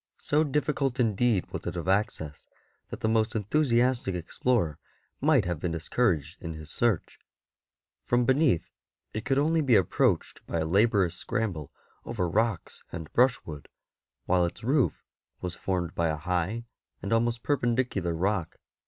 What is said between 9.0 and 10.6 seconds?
33 beneath it could only be approached by